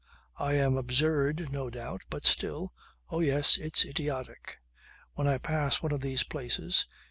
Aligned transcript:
I 0.39 0.55
am 0.55 0.77
absurd, 0.77 1.51
no 1.51 1.69
doubt, 1.69 2.01
but 2.09 2.25
still... 2.25 2.73
Oh 3.11 3.19
yes 3.19 3.55
it's 3.57 3.85
idiotic. 3.85 4.57
When 5.13 5.27
I 5.27 5.37
pass 5.37 5.83
one 5.83 5.91
of 5.91 6.01
these 6.01 6.23
places 6.23 6.87